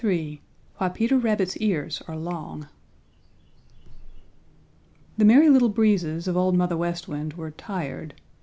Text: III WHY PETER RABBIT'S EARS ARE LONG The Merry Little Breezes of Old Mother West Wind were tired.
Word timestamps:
III 0.03 0.41
WHY 0.79 0.89
PETER 0.89 1.19
RABBIT'S 1.19 1.57
EARS 1.61 2.01
ARE 2.07 2.15
LONG 2.17 2.67
The 5.15 5.25
Merry 5.25 5.47
Little 5.47 5.69
Breezes 5.69 6.27
of 6.27 6.35
Old 6.35 6.57
Mother 6.57 6.75
West 6.75 7.07
Wind 7.07 7.33
were 7.35 7.51
tired. 7.51 8.15